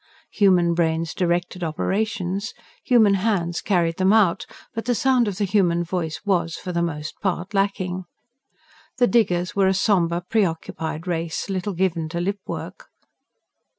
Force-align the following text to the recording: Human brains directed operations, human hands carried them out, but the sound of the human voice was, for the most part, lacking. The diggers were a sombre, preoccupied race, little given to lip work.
Human 0.31 0.73
brains 0.73 1.13
directed 1.13 1.63
operations, 1.63 2.55
human 2.83 3.13
hands 3.13 3.61
carried 3.61 3.97
them 3.97 4.11
out, 4.13 4.47
but 4.73 4.85
the 4.85 4.95
sound 4.95 5.27
of 5.27 5.37
the 5.37 5.43
human 5.45 5.83
voice 5.83 6.21
was, 6.25 6.55
for 6.55 6.71
the 6.71 6.81
most 6.81 7.19
part, 7.21 7.53
lacking. 7.53 8.05
The 8.97 9.05
diggers 9.05 9.55
were 9.55 9.67
a 9.67 9.75
sombre, 9.75 10.25
preoccupied 10.27 11.05
race, 11.05 11.51
little 11.51 11.73
given 11.73 12.09
to 12.09 12.19
lip 12.19 12.39
work. 12.47 12.87